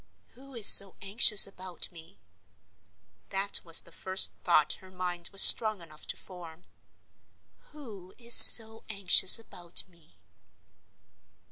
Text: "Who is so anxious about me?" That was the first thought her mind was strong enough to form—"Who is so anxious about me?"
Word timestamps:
"Who 0.29 0.55
is 0.55 0.65
so 0.65 0.95
anxious 0.99 1.45
about 1.45 1.91
me?" 1.91 2.17
That 3.29 3.59
was 3.63 3.81
the 3.81 3.91
first 3.91 4.33
thought 4.43 4.73
her 4.81 4.89
mind 4.89 5.29
was 5.31 5.43
strong 5.43 5.79
enough 5.79 6.07
to 6.07 6.17
form—"Who 6.17 8.15
is 8.17 8.33
so 8.33 8.83
anxious 8.89 9.37
about 9.37 9.87
me?" 9.87 10.17